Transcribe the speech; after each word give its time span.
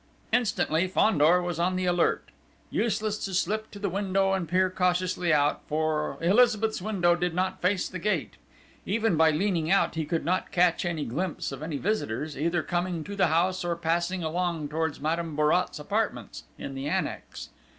Instantly 0.33 0.87
Fandor 0.87 1.43
was 1.43 1.59
on 1.59 1.75
the 1.75 1.85
alert. 1.85 2.29
Useless 2.71 3.23
to 3.23 3.35
slip 3.35 3.69
to 3.69 3.77
the 3.77 3.87
window 3.87 4.33
and 4.33 4.49
peer 4.49 4.67
cautiously 4.71 5.31
out, 5.31 5.61
for 5.67 6.17
Elizabeth's 6.21 6.81
window 6.81 7.15
did 7.15 7.35
not 7.35 7.61
face 7.61 7.87
the 7.87 7.99
gate: 7.99 8.33
even 8.83 9.15
by 9.15 9.29
leaning 9.29 9.69
out 9.69 9.93
he 9.93 10.03
could 10.05 10.25
not 10.25 10.51
catch 10.51 10.85
any 10.85 11.05
glimpse 11.05 11.51
of 11.51 11.61
any 11.61 11.77
visitors, 11.77 12.35
either 12.35 12.63
coming 12.63 13.03
to 13.03 13.15
the 13.15 13.27
house 13.27 13.63
or 13.63 13.75
passing 13.75 14.23
along 14.23 14.69
towards 14.69 14.99
Madame 14.99 15.35
Bourrat's 15.35 15.77
apartments 15.77 16.45
in 16.57 16.73
the 16.73 16.89
annex.... 16.89 17.49